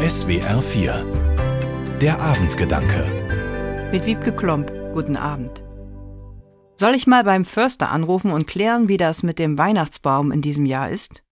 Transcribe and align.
SWR 0.00 0.62
4 0.62 1.98
Der 2.00 2.20
Abendgedanke 2.20 3.90
Mit 3.90 4.06
Wiebke 4.06 4.32
Klomp, 4.32 4.70
guten 4.94 5.16
Abend. 5.16 5.64
Soll 6.76 6.94
ich 6.94 7.08
mal 7.08 7.24
beim 7.24 7.44
Förster 7.44 7.90
anrufen 7.90 8.30
und 8.30 8.46
klären, 8.46 8.86
wie 8.86 8.96
das 8.96 9.24
mit 9.24 9.40
dem 9.40 9.58
Weihnachtsbaum 9.58 10.30
in 10.30 10.40
diesem 10.40 10.66
Jahr 10.66 10.88
ist? 10.88 11.24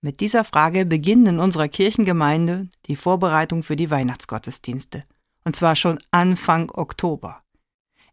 Mit 0.00 0.18
dieser 0.18 0.42
Frage 0.42 0.86
beginnen 0.86 1.26
in 1.28 1.38
unserer 1.38 1.68
Kirchengemeinde 1.68 2.68
die 2.86 2.96
Vorbereitung 2.96 3.62
für 3.62 3.76
die 3.76 3.92
Weihnachtsgottesdienste. 3.92 5.04
Und 5.44 5.54
zwar 5.54 5.76
schon 5.76 6.00
Anfang 6.10 6.72
Oktober. 6.72 7.44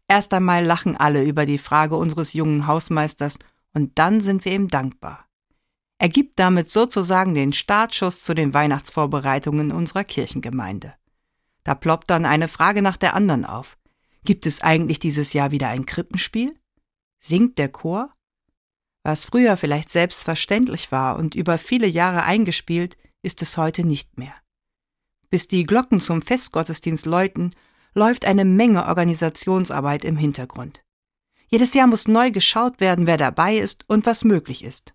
Erst 0.08 0.32
einmal 0.36 0.64
lachen 0.64 0.96
alle 0.96 1.24
über 1.24 1.48
die 1.48 1.58
Frage 1.58 1.96
unseres 1.96 2.34
jungen 2.34 2.68
Hausmeisters 2.68 3.40
und 3.74 3.98
dann 3.98 4.22
sind 4.22 4.46
wir 4.46 4.54
ihm 4.54 4.68
dankbar. 4.68 5.26
Er 5.98 6.10
gibt 6.10 6.40
damit 6.40 6.70
sozusagen 6.70 7.34
den 7.34 7.54
Startschuss 7.54 8.24
zu 8.24 8.34
den 8.34 8.54
Weihnachtsvorbereitungen 8.54 9.72
unserer 9.72 10.04
Kirchengemeinde. 10.04 10.94
Da 11.64 11.74
ploppt 11.74 12.10
dann 12.10 12.26
eine 12.26 12.48
Frage 12.48 12.82
nach 12.82 12.98
der 12.98 13.16
anderen 13.16 13.46
auf. 13.46 13.78
Gibt 14.24 14.46
es 14.46 14.62
eigentlich 14.62 15.00
dieses 15.00 15.34
Jahr 15.34 15.52
wieder 15.52 15.70
ein 15.70 15.86
Krippenspiel? 15.86 16.56
Singt 17.20 17.58
der 17.58 17.70
Chor? 17.70 18.14
Was 19.04 19.26
früher 19.26 19.56
vielleicht 19.56 19.92
selbstverständlich 19.92 20.92
war 20.92 21.18
und 21.18 21.36
über 21.36 21.58
viele 21.58 21.88
Jahre 21.88 22.24
eingespielt, 22.24 22.98
ist 23.22 23.42
es 23.42 23.58
heute 23.58 23.86
nicht 23.86 24.18
mehr. 24.18 24.34
Bis 25.30 25.48
die 25.48 25.64
Glocken 25.64 26.00
zum 26.00 26.22
Festgottesdienst 26.22 27.06
läuten, 27.06 27.52
läuft 27.94 28.26
eine 28.26 28.46
Menge 28.46 28.86
Organisationsarbeit 28.88 30.04
im 30.04 30.18
Hintergrund. 30.18 30.82
Jedes 31.48 31.74
Jahr 31.74 31.88
muss 31.88 32.08
neu 32.08 32.32
geschaut 32.32 32.80
werden, 32.80 33.08
wer 33.08 33.18
dabei 33.18 33.56
ist 33.56 33.88
und 33.88 34.06
was 34.06 34.24
möglich 34.24 34.64
ist. 34.64 34.94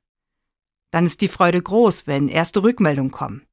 Dann 0.91 1.07
ist 1.07 1.21
die 1.21 1.29
Freude 1.29 1.63
groß, 1.63 2.07
wenn 2.07 2.29
erste 2.29 2.63
Rückmeldungen 2.63 3.11
kommen. 3.11 3.47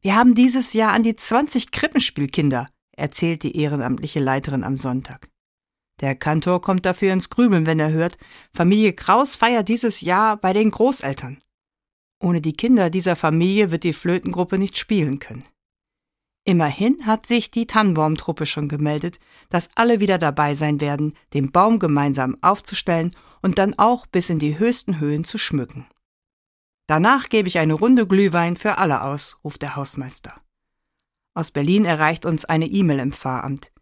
Wir 0.00 0.16
haben 0.16 0.34
dieses 0.34 0.72
Jahr 0.72 0.92
an 0.92 1.02
die 1.02 1.14
20 1.14 1.70
Krippenspielkinder, 1.70 2.68
erzählt 2.92 3.42
die 3.42 3.56
ehrenamtliche 3.56 4.20
Leiterin 4.20 4.64
am 4.64 4.76
Sonntag. 4.76 5.30
Der 6.00 6.16
Kantor 6.16 6.60
kommt 6.60 6.84
dafür 6.84 7.12
ins 7.12 7.30
Grübeln, 7.30 7.66
wenn 7.66 7.78
er 7.78 7.92
hört, 7.92 8.18
Familie 8.52 8.92
Kraus 8.92 9.36
feiert 9.36 9.68
dieses 9.68 10.00
Jahr 10.00 10.36
bei 10.36 10.52
den 10.52 10.70
Großeltern. 10.70 11.40
Ohne 12.20 12.40
die 12.40 12.54
Kinder 12.54 12.90
dieser 12.90 13.16
Familie 13.16 13.70
wird 13.70 13.84
die 13.84 13.92
Flötengruppe 13.92 14.58
nicht 14.58 14.76
spielen 14.76 15.20
können. 15.20 15.44
Immerhin 16.44 17.06
hat 17.06 17.26
sich 17.26 17.50
die 17.50 17.66
Tannenbaumtruppe 17.66 18.44
schon 18.44 18.68
gemeldet, 18.68 19.18
dass 19.48 19.70
alle 19.76 20.00
wieder 20.00 20.18
dabei 20.18 20.54
sein 20.54 20.80
werden, 20.80 21.14
den 21.32 21.52
Baum 21.52 21.78
gemeinsam 21.78 22.36
aufzustellen 22.42 23.12
und 23.40 23.58
dann 23.58 23.78
auch 23.78 24.06
bis 24.06 24.28
in 24.28 24.38
die 24.38 24.58
höchsten 24.58 25.00
Höhen 25.00 25.24
zu 25.24 25.38
schmücken. 25.38 25.86
Danach 26.86 27.28
gebe 27.28 27.48
ich 27.48 27.58
eine 27.58 27.74
Runde 27.74 28.06
Glühwein 28.06 28.56
für 28.56 28.78
alle 28.78 29.02
aus, 29.02 29.38
ruft 29.42 29.62
der 29.62 29.76
Hausmeister. 29.76 30.40
Aus 31.34 31.50
Berlin 31.50 31.84
erreicht 31.84 32.26
uns 32.26 32.44
eine 32.44 32.66
E-Mail 32.66 33.00
im 33.00 33.12
Pfarramt. 33.12 33.72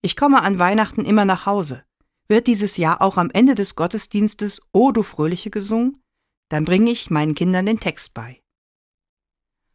Ich 0.00 0.16
komme 0.16 0.42
an 0.42 0.58
Weihnachten 0.58 1.04
immer 1.04 1.24
nach 1.24 1.46
Hause. 1.46 1.84
Wird 2.28 2.46
dieses 2.46 2.76
Jahr 2.76 3.02
auch 3.02 3.18
am 3.18 3.30
Ende 3.30 3.54
des 3.54 3.74
Gottesdienstes 3.74 4.62
O 4.72 4.92
du 4.92 5.02
Fröhliche 5.02 5.50
gesungen? 5.50 6.02
Dann 6.48 6.64
bringe 6.64 6.90
ich 6.90 7.10
meinen 7.10 7.34
Kindern 7.34 7.66
den 7.66 7.80
Text 7.80 8.14
bei. 8.14 8.42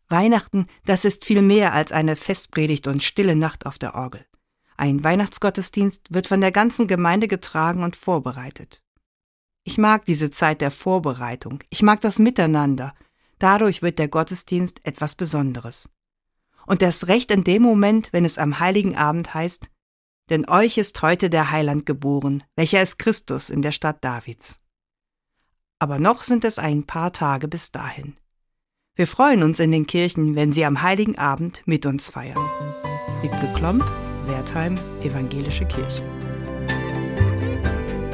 Weihnachten, 0.10 0.68
das 0.86 1.06
ist 1.06 1.26
viel 1.26 1.42
mehr 1.42 1.74
als 1.74 1.92
eine 1.92 2.16
Festpredigt 2.16 2.88
und 2.88 3.04
stille 3.04 3.36
Nacht 3.36 3.66
auf 3.66 3.78
der 3.78 3.96
Orgel. 3.96 4.26
Ein 4.78 5.04
Weihnachtsgottesdienst 5.04 6.14
wird 6.14 6.28
von 6.28 6.40
der 6.40 6.52
ganzen 6.52 6.88
Gemeinde 6.88 7.28
getragen 7.28 7.84
und 7.84 7.98
vorbereitet. 7.98 8.84
Ich 9.68 9.78
mag 9.78 10.06
diese 10.06 10.32
Zeit 10.32 10.62
der 10.62 10.72
Vorbereitung. 10.72 11.62
Ich 11.70 11.82
mag 11.82 12.00
das 12.00 12.20
Miteinander. 12.20 12.94
Dadurch 13.38 13.82
wird 13.82 14.00
der 14.00 14.08
Gottesdienst 14.08 14.80
etwas 14.86 15.14
Besonderes. 15.14 15.90
Und 16.66 16.82
das 16.82 17.10
recht 17.10 17.32
in 17.32 17.44
dem 17.44 17.64
Moment, 17.64 18.14
wenn 18.14 18.24
es 18.24 18.38
am 18.38 18.62
heiligen 18.62 18.96
Abend 18.96 19.34
heißt, 19.34 19.70
denn 20.30 20.48
euch 20.48 20.78
ist 20.78 21.02
heute 21.02 21.30
der 21.30 21.52
Heiland 21.52 21.86
geboren, 21.86 22.46
welcher 22.56 22.82
ist 22.82 22.98
Christus 22.98 23.50
in 23.50 23.62
der 23.62 23.74
Stadt 23.74 24.02
Davids. 24.06 24.56
Aber 25.80 26.00
noch 26.00 26.24
sind 26.24 26.46
es 26.46 26.60
ein 26.60 26.86
paar 26.86 27.12
Tage 27.12 27.50
bis 27.50 27.74
dahin. 27.74 28.16
Wir 28.96 29.06
freuen 29.06 29.44
uns 29.44 29.60
in 29.60 29.74
den 29.74 29.86
Kirchen, 29.86 30.36
wenn 30.36 30.54
sie 30.54 30.64
am 30.64 30.82
heiligen 30.82 31.18
Abend 31.18 31.64
mit 31.66 31.86
uns 31.86 32.10
feiern. 32.10 32.40
Wiebke 33.22 33.52
Klomp, 33.54 33.84
Wertheim, 34.28 34.80
Evangelische 35.04 35.66
Kirche. 35.66 36.04